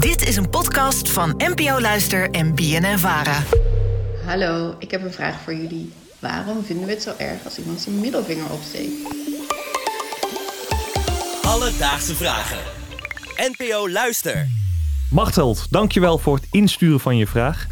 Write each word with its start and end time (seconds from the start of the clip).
Dit 0.00 0.28
is 0.28 0.36
een 0.36 0.50
podcast 0.50 1.10
van 1.10 1.34
NPO 1.36 1.80
Luister 1.80 2.30
en 2.30 2.54
BNN 2.54 2.98
Vara. 2.98 3.42
Hallo, 4.26 4.74
ik 4.78 4.90
heb 4.90 5.04
een 5.04 5.12
vraag 5.12 5.40
voor 5.40 5.54
jullie. 5.54 5.92
Waarom 6.18 6.62
vinden 6.64 6.86
we 6.86 6.92
het 6.92 7.02
zo 7.02 7.12
erg 7.18 7.44
als 7.44 7.58
iemand 7.58 7.80
zijn 7.80 8.00
middelvinger 8.00 8.52
opsteekt? 8.52 8.92
Alledaagse 11.42 12.14
vragen. 12.14 12.58
NPO 13.36 13.88
Luister. 13.90 14.46
Machtheld, 15.10 15.66
dankjewel 15.70 16.18
voor 16.18 16.34
het 16.34 16.46
insturen 16.50 17.00
van 17.00 17.16
je 17.16 17.26
vraag. 17.26 17.66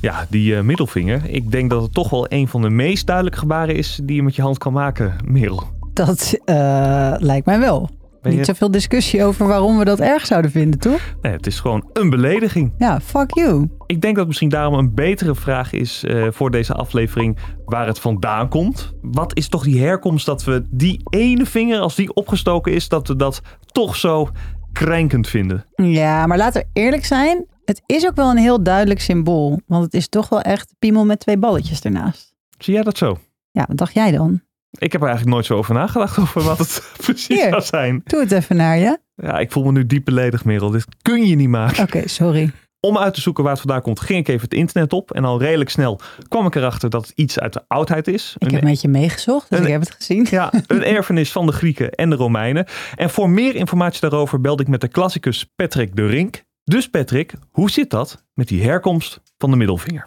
Ja, 0.00 0.26
die 0.28 0.56
eh, 0.56 0.62
middelvinger. 0.62 1.30
Ik 1.30 1.50
denk 1.50 1.70
dat 1.70 1.82
het 1.82 1.94
toch 1.94 2.10
wel 2.10 2.26
een 2.28 2.48
van 2.48 2.62
de 2.62 2.70
meest 2.70 3.06
duidelijke 3.06 3.38
gebaren 3.38 3.74
is 3.74 4.00
die 4.02 4.16
je 4.16 4.22
met 4.22 4.36
je 4.36 4.42
hand 4.42 4.58
kan 4.58 4.72
maken, 4.72 5.16
Merel. 5.24 5.68
Dat 5.92 6.34
eh, 6.44 7.14
lijkt 7.18 7.46
mij 7.46 7.58
wel. 7.58 7.99
Ben 8.22 8.30
je- 8.32 8.36
Niet 8.38 8.46
zoveel 8.46 8.70
discussie 8.70 9.24
over 9.24 9.46
waarom 9.46 9.78
we 9.78 9.84
dat 9.84 10.00
erg 10.00 10.26
zouden 10.26 10.50
vinden, 10.50 10.80
toch? 10.80 11.00
Nee, 11.22 11.32
het 11.32 11.46
is 11.46 11.60
gewoon 11.60 11.88
een 11.92 12.10
belediging. 12.10 12.72
Ja, 12.78 13.00
fuck 13.00 13.34
you. 13.34 13.68
Ik 13.86 14.00
denk 14.00 14.16
dat 14.16 14.26
misschien 14.26 14.48
daarom 14.48 14.74
een 14.74 14.94
betere 14.94 15.34
vraag 15.34 15.72
is 15.72 16.04
eh, 16.04 16.26
voor 16.30 16.50
deze 16.50 16.74
aflevering 16.74 17.38
waar 17.64 17.86
het 17.86 17.98
vandaan 17.98 18.48
komt. 18.48 18.92
Wat 19.02 19.36
is 19.36 19.48
toch 19.48 19.64
die 19.64 19.80
herkomst 19.82 20.26
dat 20.26 20.44
we 20.44 20.64
die 20.70 21.00
ene 21.10 21.46
vinger, 21.46 21.80
als 21.80 21.94
die 21.94 22.14
opgestoken 22.14 22.72
is, 22.72 22.88
dat 22.88 23.08
we 23.08 23.16
dat 23.16 23.40
toch 23.72 23.96
zo 23.96 24.28
kränkend 24.72 25.28
vinden? 25.28 25.64
Ja, 25.74 26.26
maar 26.26 26.38
laten 26.38 26.60
we 26.62 26.80
eerlijk 26.80 27.04
zijn. 27.04 27.46
Het 27.64 27.82
is 27.86 28.06
ook 28.06 28.14
wel 28.16 28.30
een 28.30 28.36
heel 28.36 28.62
duidelijk 28.62 29.00
symbool. 29.00 29.60
Want 29.66 29.84
het 29.84 29.94
is 29.94 30.08
toch 30.08 30.28
wel 30.28 30.40
echt 30.40 30.74
piemel 30.78 31.04
met 31.04 31.20
twee 31.20 31.38
balletjes 31.38 31.80
ernaast. 31.80 32.34
Zie 32.58 32.74
jij 32.74 32.82
dat 32.82 32.96
zo? 32.98 33.18
Ja, 33.50 33.64
wat 33.68 33.76
dacht 33.76 33.94
jij 33.94 34.10
dan? 34.10 34.40
Ik 34.78 34.92
heb 34.92 35.00
er 35.00 35.06
eigenlijk 35.06 35.34
nooit 35.36 35.46
zo 35.46 35.56
over 35.56 35.74
nagedacht 35.74 36.18
over 36.24 36.42
wat 36.42 36.58
het 36.58 36.92
precies 37.06 37.26
Hier. 37.26 37.48
zou 37.48 37.62
zijn. 37.62 38.00
Doe 38.04 38.20
het 38.20 38.32
even 38.32 38.56
naar 38.56 38.78
je. 38.78 38.98
Ja, 39.14 39.38
ik 39.38 39.52
voel 39.52 39.64
me 39.64 39.72
nu 39.72 39.86
diep 39.86 40.04
beledigd, 40.04 40.44
Merel. 40.44 40.70
Dit 40.70 40.84
kun 41.02 41.26
je 41.26 41.36
niet 41.36 41.48
maken. 41.48 41.82
Oké, 41.82 42.08
sorry. 42.08 42.50
Om 42.80 42.98
uit 42.98 43.14
te 43.14 43.20
zoeken 43.20 43.42
waar 43.42 43.52
het 43.52 43.60
vandaan 43.62 43.82
komt, 43.82 44.00
ging 44.00 44.18
ik 44.18 44.28
even 44.28 44.40
het 44.42 44.54
internet 44.54 44.92
op. 44.92 45.12
En 45.12 45.24
al 45.24 45.40
redelijk 45.40 45.70
snel 45.70 46.00
kwam 46.28 46.46
ik 46.46 46.54
erachter 46.54 46.90
dat 46.90 47.06
het 47.06 47.12
iets 47.16 47.38
uit 47.38 47.52
de 47.52 47.62
oudheid 47.68 48.08
is. 48.08 48.34
Ik 48.38 48.46
Een- 48.48 48.54
heb 48.54 48.62
met 48.62 48.80
je 48.80 48.88
meegezocht, 48.88 49.50
dus 49.50 49.58
een- 49.58 49.64
ik 49.64 49.70
heb 49.70 49.80
het 49.80 49.90
gezien. 49.90 50.26
Ja, 50.30 50.52
een 50.66 50.84
erfenis 50.96 51.32
van 51.32 51.46
de 51.46 51.52
Grieken 51.52 51.90
en 51.90 52.10
de 52.10 52.16
Romeinen. 52.16 52.66
En 52.94 53.10
voor 53.10 53.30
meer 53.30 53.54
informatie 53.56 54.00
daarover 54.00 54.40
belde 54.40 54.62
ik 54.62 54.68
met 54.68 54.80
de 54.80 54.88
klassicus 54.88 55.44
Patrick 55.56 55.96
de 55.96 56.06
Rink. 56.06 56.42
Dus 56.64 56.88
Patrick, 56.90 57.32
hoe 57.50 57.70
zit 57.70 57.90
dat 57.90 58.24
met 58.34 58.48
die 58.48 58.62
herkomst 58.62 59.20
van 59.38 59.50
de 59.50 59.56
middelvinger? 59.56 60.06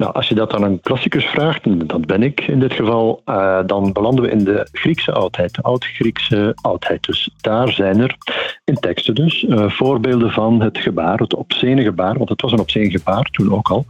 Nou, 0.00 0.12
als 0.12 0.28
je 0.28 0.34
dat 0.34 0.54
aan 0.54 0.62
een 0.62 0.80
klassicus 0.80 1.24
vraagt, 1.24 1.64
en 1.64 1.86
dat 1.86 2.06
ben 2.06 2.22
ik 2.22 2.40
in 2.40 2.60
dit 2.60 2.72
geval, 2.72 3.22
eh, 3.24 3.58
dan 3.66 3.92
belanden 3.92 4.24
we 4.24 4.30
in 4.30 4.44
de 4.44 4.68
Griekse 4.72 5.12
oudheid, 5.12 5.54
de 5.54 5.62
oud-Griekse 5.62 6.52
oudheid. 6.60 7.02
Dus 7.02 7.30
daar 7.40 7.72
zijn 7.72 8.00
er 8.00 8.16
in 8.64 8.74
teksten 8.74 9.14
dus 9.14 9.46
eh, 9.46 9.70
voorbeelden 9.70 10.30
van 10.30 10.60
het 10.60 10.78
gebaar, 10.78 11.18
het 11.18 11.34
obscene 11.34 11.82
gebaar, 11.82 12.18
want 12.18 12.28
het 12.28 12.40
was 12.40 12.52
een 12.52 12.60
obscene 12.60 12.90
gebaar 12.90 13.28
toen 13.30 13.52
ook 13.52 13.68
al. 13.68 13.86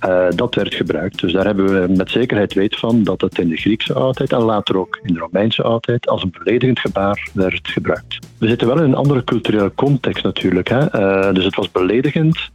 Eh, 0.00 0.26
dat 0.34 0.54
werd 0.54 0.74
gebruikt. 0.74 1.20
Dus 1.20 1.32
daar 1.32 1.44
hebben 1.44 1.66
we 1.66 1.94
met 1.96 2.10
zekerheid 2.10 2.54
weet 2.54 2.76
van 2.76 3.02
dat 3.02 3.20
het 3.20 3.38
in 3.38 3.48
de 3.48 3.56
Griekse 3.56 3.94
oudheid 3.94 4.32
en 4.32 4.42
later 4.42 4.78
ook 4.78 4.98
in 5.02 5.14
de 5.14 5.20
Romeinse 5.20 5.62
oudheid 5.62 6.08
als 6.08 6.22
een 6.22 6.34
beledigend 6.38 6.80
gebaar 6.80 7.28
werd 7.32 7.68
gebruikt. 7.68 8.18
We 8.38 8.48
zitten 8.48 8.66
wel 8.66 8.78
in 8.78 8.84
een 8.84 8.94
andere 8.94 9.24
culturele 9.24 9.72
context 9.74 10.24
natuurlijk. 10.24 10.68
Hè? 10.68 10.88
Dus 11.32 11.44
het 11.44 11.56
was 11.56 11.70
beledigend. 11.70 12.50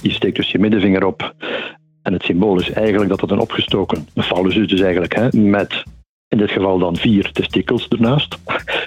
Je 0.00 0.12
steekt 0.12 0.36
dus 0.36 0.50
je 0.50 0.58
middenvinger 0.58 1.04
op 1.04 1.34
en 2.06 2.12
het 2.12 2.22
symbool 2.22 2.60
is 2.60 2.70
eigenlijk 2.70 3.10
dat 3.10 3.20
het 3.20 3.30
een 3.30 3.38
opgestoken 3.38 4.08
fallus 4.14 4.56
is, 4.56 4.68
dus 4.68 4.80
eigenlijk 4.80 5.14
hè, 5.14 5.28
met 5.32 5.82
in 6.28 6.38
dit 6.38 6.50
geval 6.50 6.78
dan 6.78 6.96
vier 6.96 7.32
testikels 7.32 7.88
ernaast. 7.88 8.36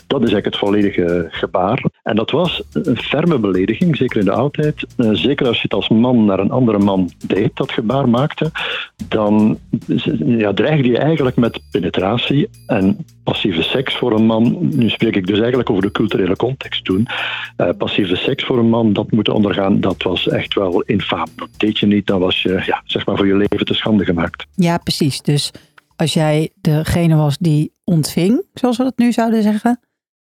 Dat 0.10 0.24
is 0.24 0.32
eigenlijk 0.34 0.46
het 0.46 0.58
volledige 0.58 1.28
gebaar. 1.30 1.84
En 2.04 2.16
dat 2.16 2.32
was 2.32 2.64
een 2.74 2.98
ferme 2.98 3.40
belediging, 3.40 3.98
zeker 3.98 4.20
in 4.20 4.26
de 4.26 4.32
oudheid. 4.32 4.86
Eh, 4.98 5.10
Zeker 5.14 5.48
als 5.48 5.56
je 5.56 5.64
het 5.64 5.74
als 5.74 5.90
man 5.90 6.26
naar 6.26 6.40
een 6.40 6.52
andere 6.52 6.78
man 6.78 7.12
deed, 7.28 7.56
dat 7.56 7.72
gebaar 7.72 8.10
maakte, 8.10 8.52
dan 9.08 9.60
ja, 10.26 10.54
dreigde 10.54 10.88
je 10.88 10.98
eigenlijk 10.98 11.36
met 11.36 11.60
penetratie 11.72 12.50
en 12.68 13.06
passieve 13.24 13.62
seks 13.64 13.96
voor 13.96 14.14
een 14.14 14.26
man. 14.26 14.58
Nu 14.60 14.90
spreek 14.90 15.16
ik 15.16 15.28
dus 15.28 15.40
eigenlijk 15.40 15.70
over 15.70 15.84
de 15.84 15.92
culturele 15.92 16.36
context 16.36 16.86
toen. 16.86 17.08
Eh, 17.56 17.70
passieve 17.78 18.16
seks 18.16 18.44
voor 18.44 18.58
een 18.58 18.70
man, 18.70 18.94
dat 18.94 19.12
moeten 19.12 19.34
ondergaan, 19.34 19.80
dat 19.80 20.04
was 20.04 20.28
echt 20.28 20.54
wel 20.54 20.82
infaam. 20.82 21.28
Dat 21.36 21.50
deed 21.58 21.80
je 21.80 21.86
niet, 21.86 22.08
dan 22.08 22.20
was 22.20 22.42
je 22.42 22.64
ja, 22.66 22.82
zeg 22.86 23.06
maar 23.06 23.18
voor 23.18 23.28
je 23.28 23.36
leven 23.36 23.66
te 23.66 23.74
schande 23.74 24.06
gemaakt. 24.06 24.46
Ja, 24.56 24.78
precies. 24.78 25.22
Dus 25.22 25.52
als 25.96 26.14
jij 26.14 26.50
degene 26.62 27.16
was 27.16 27.38
die 27.38 27.72
ontving, 27.84 28.44
zoals 28.54 28.78
we 28.78 28.84
dat 28.84 28.98
nu 28.98 29.12
zouden 29.12 29.44
zeggen, 29.44 29.80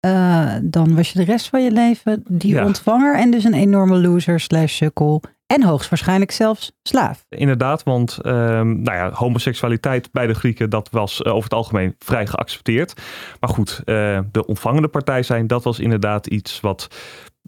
eh, 0.06 0.54
dan 0.64 0.96
was 0.96 1.12
je 1.12 1.20
de 1.20 1.26
rest 1.26 1.50
van 1.50 1.64
je 1.64 1.72
leven 1.72 2.24
die 2.28 2.54
Ja. 2.54 2.66
ontvanger 2.66 3.16
en 3.16 3.32
dus 3.32 3.44
een 3.44 3.54
enorme 3.54 3.98
loser 3.98 4.40
slash 4.40 4.76
sukkel 4.76 5.22
en 5.48 5.64
hoogstwaarschijnlijk 5.64 6.32
zelfs 6.32 6.72
slaaf. 6.84 7.26
Inderdaad, 7.30 7.84
want 7.84 8.18
ehm, 8.22 8.82
nou 8.82 8.98
ja, 8.98 9.12
homoseksualiteit 9.14 10.12
bij 10.12 10.28
de 10.28 10.34
Grieken, 10.34 10.70
dat 10.70 10.90
was 10.92 11.22
eh, 11.22 11.32
over 11.32 11.44
het 11.44 11.54
algemeen 11.54 11.96
vrij 12.00 12.28
geaccepteerd. 12.28 13.02
Maar 13.40 13.50
goed, 13.50 13.82
eh, 13.86 14.20
de 14.32 14.46
ontvangende 14.46 14.88
partij 14.88 15.24
zijn, 15.24 15.48
dat 15.48 15.64
was 15.64 15.80
inderdaad 15.80 16.28
iets 16.28 16.60
wat 16.60 16.88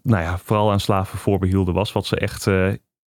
nou 0.04 0.24
ja, 0.24 0.38
vooral 0.38 0.72
aan 0.72 0.80
slaven 0.80 1.18
voorbehielden 1.18 1.74
was. 1.74 1.92
Wat 1.92 2.06
ze 2.06 2.16
echt, 2.20 2.46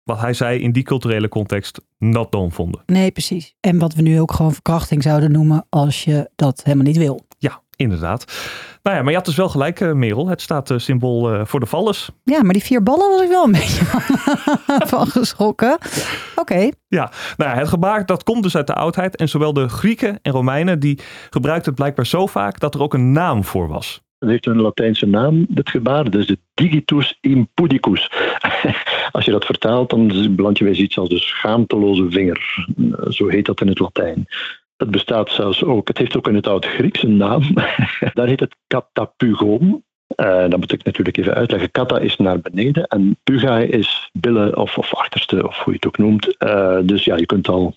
wat 0.04 0.20
hij 0.20 0.34
zei, 0.34 0.60
in 0.60 0.72
die 0.72 0.84
culturele 0.84 1.28
context 1.28 1.82
not 1.98 2.32
done 2.32 2.52
vonden. 2.52 2.82
Nee, 2.86 3.12
precies. 3.12 3.56
En 3.60 3.80
wat 3.80 3.94
we 3.94 4.02
nu 4.02 4.20
ook 4.20 4.32
gewoon 4.32 4.54
verkrachting 4.54 5.04
zouden 5.04 5.32
noemen 5.32 5.66
als 5.70 6.04
je 6.04 6.30
dat 6.36 6.64
helemaal 6.64 6.86
niet 6.86 6.98
wil. 6.98 7.27
Inderdaad. 7.78 8.26
Nou 8.84 8.96
ja, 8.96 9.02
maar 9.02 9.12
je 9.12 9.18
had 9.18 9.26
dus 9.26 9.36
wel 9.36 9.50
gelijk, 9.50 9.80
eh, 9.80 9.92
Merel. 9.92 10.28
Het 10.28 10.42
staat 10.42 10.72
eh, 10.72 10.78
symbool 10.78 11.34
eh, 11.34 11.46
voor 11.46 11.60
de 11.60 11.66
vallers. 11.66 12.10
Ja, 12.24 12.44
maar 12.44 12.54
die 12.54 12.64
vier 12.64 12.84
ballen 12.84 13.10
was 13.10 13.22
ik 13.22 13.30
wel 13.30 13.44
een 13.44 13.52
beetje 13.62 13.86
van 14.88 15.08
geschrokken. 15.08 15.78
Oké, 16.36 16.70
Ja, 16.88 17.12
nou 17.38 17.52
ja, 17.52 17.58
het 17.58 17.68
gebaar 17.68 18.06
dat 18.06 18.24
komt 18.24 18.44
dus 18.44 18.56
uit 18.56 18.68
de 18.68 18.74
oudheid. 18.74 19.16
En 19.16 19.30
zowel 19.30 19.54
de 19.54 19.70
Grieken 19.70 20.20
en 20.22 20.32
Romeinen 20.32 20.80
die 20.80 21.00
gebruikten 21.30 21.66
het 21.66 21.80
blijkbaar 21.80 22.06
zo 22.06 22.28
vaak 22.28 22.60
dat 22.60 22.76
er 22.76 22.82
ook 22.82 22.94
een 22.94 23.12
naam 23.12 23.44
voor 23.44 23.68
was. 23.68 24.02
Het 24.20 24.30
heeft 24.30 24.46
een 24.46 24.62
Latijnse 24.62 25.06
naam, 25.06 25.46
dit 25.50 25.70
gebaar, 25.70 26.10
dus 26.10 26.28
de 26.28 26.40
digitus 26.54 27.18
impudicus. 27.22 28.12
Als 29.12 29.26
je 29.26 29.32
dat 29.32 29.46
vertaalt, 29.46 29.90
dan 29.90 30.36
beland 30.36 30.58
je 30.58 30.64
bij 30.64 30.74
iets 30.74 30.98
als 30.98 31.10
de 31.10 31.20
schaamteloze 31.20 32.06
vinger. 32.10 32.68
Zo 33.10 33.28
heet 33.28 33.46
dat 33.46 33.62
in 33.62 33.68
het 33.68 33.80
Latijn. 33.80 34.28
Het 34.78 34.92
bestaat 34.92 35.32
zelfs 35.32 35.64
ook, 35.64 35.88
het 35.88 35.98
heeft 35.98 36.18
ook 36.18 36.28
in 36.28 36.36
het 36.36 36.48
Oud-Grieks 36.48 37.04
een 37.04 37.18
naam. 37.18 37.44
Daar 38.14 38.28
heet 38.28 38.40
het 38.40 38.56
katapugon. 38.68 39.86
Eh, 40.08 40.50
dat 40.50 40.58
moet 40.58 40.72
ik 40.72 40.84
natuurlijk 40.84 41.18
even 41.18 41.34
uitleggen. 41.34 41.72
Kata 41.72 42.00
is 42.00 42.18
naar 42.18 42.40
beneden 42.40 42.88
en 42.88 43.18
puga 43.24 43.58
is 43.58 44.10
billen 44.14 44.58
of, 44.58 44.78
of 44.78 44.94
achterste, 44.94 45.48
of 45.48 45.58
hoe 45.58 45.74
je 45.74 45.80
het 45.80 45.88
ook 45.88 45.98
noemt. 45.98 46.38
Eh, 46.38 46.80
dus 46.84 47.04
ja, 47.04 47.16
je 47.16 47.26
kunt 47.26 47.48
al 47.48 47.76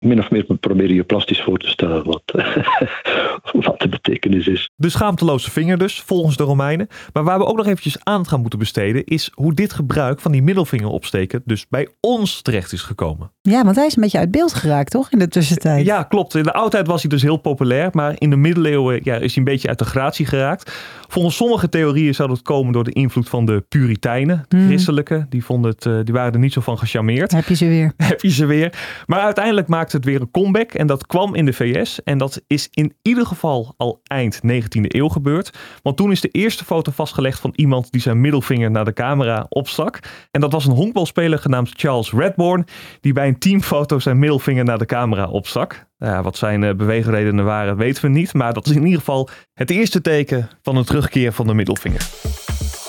min 0.00 0.18
of 0.18 0.30
meer 0.30 0.44
proberen 0.60 0.94
je 0.94 1.04
plastisch 1.04 1.40
voor 1.42 1.58
te 1.58 1.68
stellen 1.68 2.04
wat, 2.04 2.22
wat 3.64 3.80
de 3.80 3.88
betekenis 3.88 4.46
is. 4.46 4.70
De 4.76 4.88
schaamteloze 4.88 5.50
vinger 5.50 5.78
dus, 5.78 6.00
volgens 6.00 6.36
de 6.36 6.42
Romeinen. 6.42 6.88
Maar 7.12 7.24
waar 7.24 7.38
we 7.38 7.44
ook 7.44 7.56
nog 7.56 7.66
eventjes 7.66 8.04
aandacht 8.04 8.28
gaan 8.28 8.40
moeten 8.40 8.58
besteden... 8.58 9.04
is 9.04 9.30
hoe 9.34 9.54
dit 9.54 9.72
gebruik 9.72 10.20
van 10.20 10.32
die 10.32 10.42
middelvinger 10.42 10.88
opsteken... 10.88 11.42
dus 11.44 11.68
bij 11.68 11.88
ons 12.00 12.42
terecht 12.42 12.72
is 12.72 12.82
gekomen. 12.82 13.30
ja, 13.42 13.64
want 13.64 13.76
hij 13.76 13.86
is 13.86 13.96
een 13.96 14.02
beetje 14.02 14.18
uit 14.18 14.30
beeld 14.30 14.54
geraakt, 14.54 14.90
toch? 14.90 15.10
In 15.10 15.18
de 15.18 15.28
tussentijd. 15.28 15.86
Ja, 15.86 16.02
klopt. 16.02 16.34
In 16.34 16.42
de 16.42 16.52
oudheid 16.52 16.86
was 16.86 17.00
hij 17.00 17.10
dus 17.10 17.22
heel 17.22 17.36
populair... 17.36 17.88
maar 17.92 18.14
in 18.18 18.30
de 18.30 18.36
middeleeuwen 18.36 19.00
ja, 19.02 19.14
is 19.14 19.34
hij 19.34 19.44
een 19.44 19.50
beetje 19.52 19.68
uit 19.68 19.78
de 19.78 19.84
gratie 19.84 20.26
geraakt. 20.26 20.72
Volgens 21.08 21.36
sommige 21.36 21.68
theorieën 21.68 22.14
zou 22.14 22.28
dat 22.28 22.42
komen 22.42 22.72
door 22.72 22.84
de 22.84 22.92
invloed 22.92 23.28
van 23.28 23.44
de 23.44 23.64
Puritijnen. 23.68 24.44
De 24.48 24.56
Hmm. 24.56 24.66
christelijke, 24.66 25.26
die, 25.28 25.44
vonden 25.44 25.70
het, 25.70 25.86
eh, 25.86 25.98
die 26.04 26.14
waren 26.14 26.32
er 26.32 26.38
niet 26.38 26.52
zo 26.52 26.60
van 26.60 26.78
gecharmeerd. 26.78 27.32
Heb 27.32 27.44
je 27.44 27.54
ze 27.54 27.66
weer. 27.66 27.92
heb 28.10 28.20
je 28.20 28.30
ze 28.30 28.46
weer. 28.46 28.72
Maar 29.06 29.20
uiteindelijk 29.20 29.68
het 29.92 30.04
weer 30.04 30.20
een 30.20 30.30
comeback 30.30 30.72
en 30.72 30.86
dat 30.86 31.06
kwam 31.06 31.34
in 31.34 31.44
de 31.44 31.52
VS. 31.52 32.02
En 32.02 32.18
dat 32.18 32.42
is 32.46 32.68
in 32.70 32.94
ieder 33.02 33.26
geval 33.26 33.74
al 33.76 34.00
eind 34.04 34.40
19e 34.42 34.80
eeuw 34.80 35.08
gebeurd. 35.08 35.50
Want 35.82 35.96
toen 35.96 36.10
is 36.10 36.20
de 36.20 36.28
eerste 36.28 36.64
foto 36.64 36.92
vastgelegd 36.92 37.40
van 37.40 37.52
iemand 37.54 37.92
die 37.92 38.00
zijn 38.00 38.20
middelvinger 38.20 38.70
naar 38.70 38.84
de 38.84 38.92
camera 38.92 39.46
opstak. 39.48 39.98
En 40.30 40.40
dat 40.40 40.52
was 40.52 40.66
een 40.66 40.72
honkbalspeler 40.72 41.38
genaamd 41.38 41.70
Charles 41.76 42.12
Redbourne, 42.12 42.64
die 43.00 43.12
bij 43.12 43.28
een 43.28 43.38
teamfoto 43.38 43.98
zijn 43.98 44.18
middelvinger 44.18 44.64
naar 44.64 44.78
de 44.78 44.86
camera 44.86 45.26
opstak. 45.26 45.88
Ja, 45.98 46.22
wat 46.22 46.36
zijn 46.36 46.64
eh, 46.64 46.74
beweegredenen 46.74 47.44
waren, 47.44 47.76
weten 47.76 48.02
we 48.02 48.08
niet. 48.08 48.34
Maar 48.34 48.52
dat 48.52 48.66
is 48.66 48.76
in 48.76 48.84
ieder 48.84 48.98
geval 48.98 49.28
het 49.54 49.70
eerste 49.70 50.00
teken 50.00 50.48
van 50.62 50.76
een 50.76 50.84
terugkeer 50.84 51.32
van 51.32 51.46
de 51.46 51.54
middelvinger. 51.54 52.08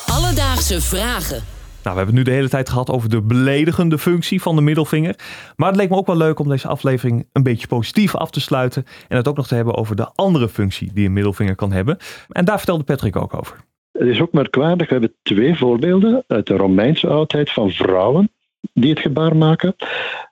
Alledaagse 0.05 0.81
vragen. 0.81 1.60
Nou, 1.83 1.95
we 1.95 2.01
hebben 2.01 2.15
het 2.15 2.25
nu 2.25 2.31
de 2.31 2.37
hele 2.37 2.49
tijd 2.49 2.69
gehad 2.69 2.89
over 2.89 3.09
de 3.09 3.21
beledigende 3.21 3.97
functie 3.97 4.41
van 4.41 4.55
de 4.55 4.61
middelvinger. 4.61 5.15
Maar 5.55 5.67
het 5.67 5.77
leek 5.77 5.89
me 5.89 5.95
ook 5.95 6.07
wel 6.07 6.17
leuk 6.17 6.39
om 6.39 6.49
deze 6.49 6.67
aflevering 6.67 7.27
een 7.31 7.43
beetje 7.43 7.67
positief 7.67 8.15
af 8.15 8.31
te 8.31 8.41
sluiten. 8.41 8.85
En 9.07 9.17
het 9.17 9.27
ook 9.27 9.37
nog 9.37 9.47
te 9.47 9.55
hebben 9.55 9.75
over 9.75 9.95
de 9.95 10.09
andere 10.15 10.49
functie 10.49 10.91
die 10.93 11.05
een 11.05 11.13
middelvinger 11.13 11.55
kan 11.55 11.71
hebben. 11.71 11.97
En 12.29 12.45
daar 12.45 12.57
vertelde 12.57 12.83
Patrick 12.83 13.15
ook 13.15 13.33
over. 13.33 13.57
Het 13.91 14.07
is 14.07 14.21
ook 14.21 14.33
merkwaardig, 14.33 14.87
we 14.87 14.93
hebben 14.93 15.15
twee 15.21 15.57
voorbeelden 15.57 16.23
uit 16.27 16.47
de 16.47 16.55
Romeinse 16.55 17.07
oudheid 17.07 17.51
van 17.51 17.71
vrouwen 17.71 18.31
die 18.73 18.89
het 18.89 18.99
gebaar 18.99 19.35
maken. 19.35 19.75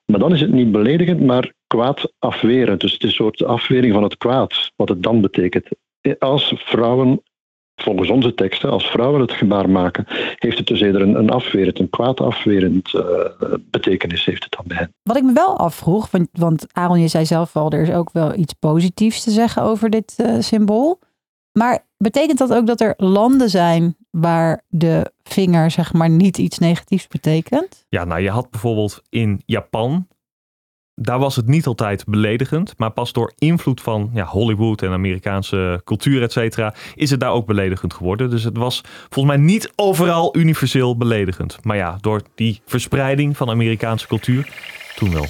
Maar 0.06 0.20
dan 0.20 0.34
is 0.34 0.42
het 0.42 0.52
niet 0.52 0.72
beledigend, 0.72 1.22
maar 1.22 1.54
kwaad 1.68 2.14
afweren. 2.20 2.80
Dus 2.80 2.94
het 2.94 3.04
is 3.04 3.10
een 3.10 3.16
soort 3.16 3.44
afwering 3.44 3.94
van 3.94 4.04
het 4.04 4.18
kwaad, 4.18 4.72
wat 4.76 4.90
het 4.90 5.04
dan 5.04 5.22
betekent. 5.22 5.68
Als 6.20 6.54
vrouwen 6.58 7.22
volgens 7.84 8.10
onze 8.10 8.34
teksten, 8.34 8.70
als 8.70 8.90
vrouwen 8.90 9.22
het 9.22 9.32
gebaar 9.32 9.70
maken, 9.70 10.06
heeft 10.36 10.58
het 10.58 10.68
dus 10.68 10.82
eerder 10.82 11.02
een, 11.02 11.16
een 11.16 11.30
afwerend, 11.30 11.80
een 11.80 11.90
kwaad 11.90 12.20
afwerend 12.20 12.94
uh, 12.94 13.04
betekenis 13.62 14.26
heeft 14.26 14.44
het 14.44 14.52
dan 14.52 14.66
bij 14.68 14.78
hen. 14.78 14.94
Wat 15.04 15.18
ik 15.18 15.24
me 15.24 15.34
wel 15.34 15.58
afvroeg, 15.58 16.12
want, 16.12 16.30
want 16.32 16.66
Aaron, 16.72 17.00
je 17.00 17.08
zei 17.08 17.26
zelf 17.26 17.56
al, 17.56 17.72
er 17.72 17.82
is 17.82 17.92
ook 17.92 18.12
wel 18.12 18.36
iets 18.36 18.54
positiefs 18.54 19.24
te 19.24 19.32
zeggen 19.32 19.62
over 19.62 19.90
dit 19.90 20.14
uh, 20.18 20.36
symbool. 20.40 21.00
Maar 21.52 21.86
betekent 21.98 22.38
dat 22.38 22.54
ook 22.54 22.68
dat 22.68 22.82
er 22.82 22.94
landen 22.98 23.50
zijn 23.50 23.96
waar 24.10 24.62
de 24.68 25.12
vinger 25.24 25.72
zeg 25.72 25.94
maar 25.94 26.10
niet 26.10 26.38
iets 26.38 26.58
negatiefs 26.58 27.08
betekent? 27.08 27.86
Ja, 27.90 28.04
nou 28.04 28.22
je 28.22 28.30
had 28.30 28.50
bijvoorbeeld 28.50 29.02
in 29.10 29.42
Japan 29.46 30.08
daar 31.02 31.20
was 31.20 31.36
het 31.36 31.48
niet 31.48 31.66
altijd 31.66 32.06
beledigend, 32.06 32.74
maar 32.78 32.92
pas 32.92 33.14
door 33.14 33.34
invloed 33.38 33.82
van 33.82 34.10
ja, 34.14 34.26
Hollywood 34.26 34.82
en 34.82 34.92
Amerikaanse 34.92 35.82
cultuur, 35.84 36.22
et 36.22 36.32
cetera, 36.32 36.74
is 36.96 37.10
het 37.10 37.20
daar 37.20 37.32
ook 37.32 37.46
beledigend 37.46 37.94
geworden. 37.94 38.30
Dus 38.30 38.44
het 38.44 38.58
was 38.58 38.82
volgens 39.10 39.36
mij 39.36 39.46
niet 39.46 39.72
overal 39.76 40.38
universeel 40.38 40.98
beledigend. 40.98 41.58
Maar 41.64 41.78
ja, 41.78 41.98
door 42.02 42.22
die 42.36 42.62
verspreiding 42.66 43.38
van 43.38 43.50
Amerikaanse 43.50 44.08
cultuur, 44.08 44.54
toen 44.96 45.14
wel. 45.14 45.26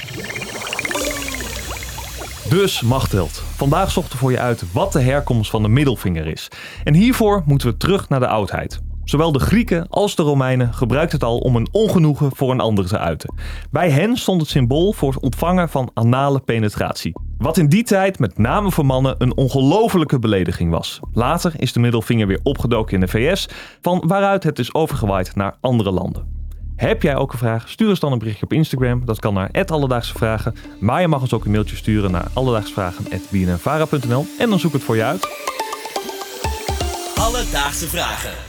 Dus 2.50 2.81
Machtheld, 2.81 3.44
vandaag 3.56 3.92
zochten 3.92 4.19
voor 4.19 4.31
je 4.31 4.39
uit 4.39 4.71
wat 4.71 4.92
de 4.92 5.01
herkomst 5.01 5.50
van 5.50 5.62
de 5.62 5.69
middelvinger 5.69 6.27
is. 6.27 6.48
En 6.83 6.94
hiervoor 6.94 7.44
moeten 7.45 7.68
we 7.68 7.77
terug 7.77 8.10
naar 8.10 8.19
de 8.19 8.27
oudheid. 8.27 8.81
Zowel 9.09 9.31
de 9.31 9.39
Grieken 9.39 9.88
als 9.89 10.15
de 10.15 10.23
Romeinen 10.23 10.73
gebruikten 10.73 11.19
het 11.19 11.27
al 11.27 11.38
om 11.38 11.56
een 11.56 11.67
ongenoegen 11.71 12.35
voor 12.35 12.51
een 12.51 12.59
ander 12.59 12.88
te 12.88 12.97
uiten. 12.97 13.33
Bij 13.71 13.89
hen 13.89 14.17
stond 14.17 14.41
het 14.41 14.50
symbool 14.50 14.94
voor 14.94 15.13
het 15.13 15.21
ontvangen 15.21 15.69
van 15.69 15.91
anale 15.94 16.39
penetratie. 16.39 17.13
Wat 17.38 17.57
in 17.57 17.67
die 17.67 17.83
tijd 17.83 18.19
met 18.19 18.38
name 18.38 18.71
voor 18.71 18.85
mannen 18.85 19.15
een 19.17 19.38
ongelofelijke 19.38 20.19
belediging 20.19 20.71
was. 20.71 21.00
Later 21.13 21.53
is 21.57 21.73
de 21.73 21.79
middelvinger 21.79 22.27
weer 22.27 22.39
opgedoken 22.44 22.94
in 22.94 23.00
de 23.00 23.07
VS, 23.07 23.50
van 23.81 24.03
waaruit 24.07 24.44
het 24.44 24.59
is 24.59 24.73
overgewaaid 24.73 25.35
naar 25.35 25.57
andere 25.61 25.91
landen. 25.91 26.38
Heb 26.75 27.01
jij 27.01 27.15
ook 27.15 27.31
een 27.31 27.39
vraag? 27.39 27.69
Stuur 27.69 27.89
ons 27.89 28.00
dan 28.00 28.11
een 28.11 28.19
berichtje 28.19 28.45
op 28.45 28.53
Instagram. 28.53 29.06
Dat 29.06 29.19
kan 29.19 29.33
naar 29.33 29.65
Alledaagse 29.65 30.13
Vragen. 30.13 30.56
Maar 30.79 31.01
je 31.01 31.07
mag 31.07 31.21
ons 31.21 31.33
ook 31.33 31.45
een 31.45 31.51
mailtje 31.51 31.75
sturen 31.75 32.11
naar 32.11 32.27
alledaagsvragen.bnnvara.nl 32.33 34.25
en 34.39 34.50
dan 34.50 34.59
zoek 34.59 34.71
ik 34.71 34.77
het 34.77 34.85
voor 34.85 34.95
je 34.95 35.03
uit. 35.03 35.27
Alledaagse 37.15 37.88
Vragen. 37.88 38.48